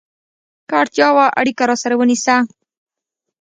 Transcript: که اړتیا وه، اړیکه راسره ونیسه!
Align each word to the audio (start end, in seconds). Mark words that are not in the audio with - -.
که 0.67 0.73
اړتیا 0.81 1.07
وه، 1.15 1.25
اړیکه 1.39 1.63
راسره 1.69 1.95
ونیسه! 1.97 2.35